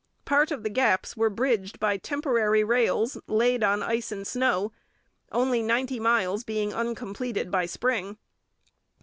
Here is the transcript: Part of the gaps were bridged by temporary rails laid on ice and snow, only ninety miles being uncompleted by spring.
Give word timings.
Part 0.25 0.49
of 0.49 0.63
the 0.63 0.71
gaps 0.71 1.15
were 1.15 1.29
bridged 1.29 1.79
by 1.79 1.97
temporary 1.97 2.63
rails 2.63 3.19
laid 3.27 3.63
on 3.63 3.83
ice 3.83 4.11
and 4.11 4.25
snow, 4.25 4.71
only 5.31 5.61
ninety 5.61 5.99
miles 5.99 6.43
being 6.43 6.73
uncompleted 6.73 7.51
by 7.51 7.67
spring. 7.67 8.17